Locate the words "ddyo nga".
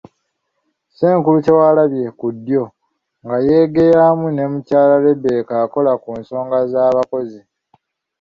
2.35-3.37